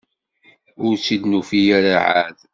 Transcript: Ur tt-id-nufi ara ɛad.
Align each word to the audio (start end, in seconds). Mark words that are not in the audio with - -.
Ur 0.85 0.93
tt-id-nufi 0.97 1.61
ara 1.77 1.95
ɛad. 2.19 2.37